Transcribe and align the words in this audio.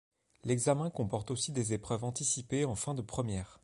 L'examen 0.45 0.89
comporte 0.89 1.29
aussi 1.29 1.51
des 1.51 1.73
épreuves 1.73 2.03
anticipées 2.05 2.65
en 2.65 2.73
fin 2.73 2.95
de 2.95 3.03
première. 3.03 3.59